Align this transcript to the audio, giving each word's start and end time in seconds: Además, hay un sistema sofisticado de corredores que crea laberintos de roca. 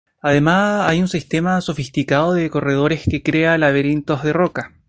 Además, 0.19 0.89
hay 0.89 0.99
un 0.99 1.07
sistema 1.07 1.61
sofisticado 1.61 2.33
de 2.33 2.49
corredores 2.49 3.03
que 3.07 3.21
crea 3.21 3.59
laberintos 3.59 4.23
de 4.23 4.33
roca. 4.33 4.71